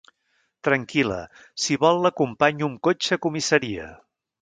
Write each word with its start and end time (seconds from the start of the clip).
Tranquil·la, 0.67 1.19
si 1.65 1.79
vol 1.85 2.03
l'acompanyo 2.07 2.73
amb 2.73 2.83
cotxe 2.89 3.19
a 3.19 3.25
comissaria. 3.27 3.97